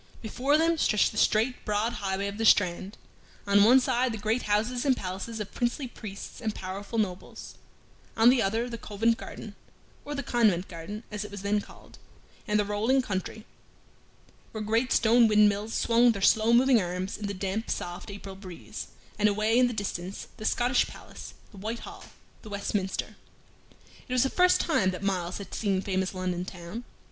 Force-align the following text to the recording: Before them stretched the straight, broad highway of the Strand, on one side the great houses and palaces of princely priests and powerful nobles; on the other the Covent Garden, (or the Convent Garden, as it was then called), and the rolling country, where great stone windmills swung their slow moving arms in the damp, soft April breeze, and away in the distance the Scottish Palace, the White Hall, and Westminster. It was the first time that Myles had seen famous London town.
Before 0.23 0.57
them 0.57 0.79
stretched 0.79 1.11
the 1.11 1.17
straight, 1.19 1.63
broad 1.63 1.93
highway 2.01 2.25
of 2.25 2.39
the 2.39 2.43
Strand, 2.43 2.97
on 3.45 3.63
one 3.63 3.79
side 3.79 4.11
the 4.11 4.17
great 4.17 4.41
houses 4.49 4.83
and 4.83 4.97
palaces 4.97 5.39
of 5.39 5.53
princely 5.53 5.87
priests 5.87 6.41
and 6.41 6.55
powerful 6.55 6.97
nobles; 6.97 7.53
on 8.17 8.31
the 8.31 8.41
other 8.41 8.67
the 8.67 8.79
Covent 8.79 9.17
Garden, 9.17 9.53
(or 10.03 10.15
the 10.15 10.23
Convent 10.23 10.67
Garden, 10.67 11.03
as 11.11 11.23
it 11.23 11.29
was 11.29 11.43
then 11.43 11.61
called), 11.61 11.99
and 12.47 12.59
the 12.59 12.65
rolling 12.65 13.03
country, 13.03 13.45
where 14.53 14.63
great 14.63 14.91
stone 14.91 15.27
windmills 15.27 15.75
swung 15.75 16.13
their 16.13 16.21
slow 16.23 16.51
moving 16.51 16.81
arms 16.81 17.15
in 17.15 17.27
the 17.27 17.33
damp, 17.35 17.69
soft 17.69 18.09
April 18.09 18.33
breeze, 18.33 18.87
and 19.19 19.29
away 19.29 19.59
in 19.59 19.67
the 19.67 19.71
distance 19.71 20.29
the 20.37 20.45
Scottish 20.45 20.87
Palace, 20.87 21.35
the 21.51 21.57
White 21.57 21.81
Hall, 21.85 22.05
and 22.41 22.51
Westminster. 22.51 23.17
It 24.07 24.13
was 24.13 24.23
the 24.23 24.31
first 24.31 24.59
time 24.61 24.89
that 24.89 25.03
Myles 25.03 25.37
had 25.37 25.53
seen 25.53 25.79
famous 25.79 26.15
London 26.15 26.43
town. 26.43 26.85